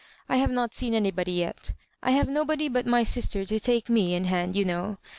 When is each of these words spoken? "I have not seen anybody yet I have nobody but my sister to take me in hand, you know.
"I 0.29 0.37
have 0.37 0.49
not 0.49 0.73
seen 0.73 0.95
anybody 0.95 1.33
yet 1.33 1.73
I 2.01 2.09
have 2.09 2.27
nobody 2.27 2.67
but 2.67 2.87
my 2.87 3.03
sister 3.03 3.45
to 3.45 3.59
take 3.59 3.87
me 3.87 4.15
in 4.15 4.23
hand, 4.25 4.55
you 4.55 4.65
know. 4.65 4.97